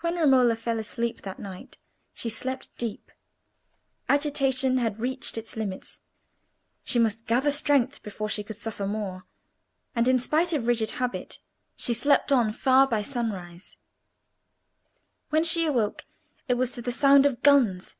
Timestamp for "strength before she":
7.50-8.42